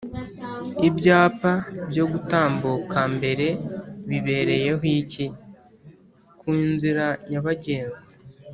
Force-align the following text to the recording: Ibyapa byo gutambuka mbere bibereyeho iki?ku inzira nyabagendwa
Ibyapa 0.87 1.51
byo 1.89 2.05
gutambuka 2.11 2.99
mbere 3.15 3.47
bibereyeho 4.09 4.83
iki?ku 4.99 6.47
inzira 6.65 7.05
nyabagendwa 7.29 7.97